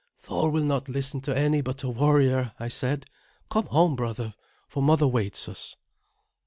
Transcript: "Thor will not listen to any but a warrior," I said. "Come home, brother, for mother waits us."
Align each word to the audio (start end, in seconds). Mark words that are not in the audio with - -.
"Thor 0.17 0.49
will 0.49 0.63
not 0.63 0.89
listen 0.89 1.21
to 1.21 1.37
any 1.37 1.61
but 1.61 1.83
a 1.83 1.89
warrior," 1.89 2.53
I 2.59 2.69
said. 2.69 3.05
"Come 3.51 3.67
home, 3.67 3.95
brother, 3.95 4.33
for 4.67 4.81
mother 4.81 5.07
waits 5.07 5.47
us." 5.47 5.77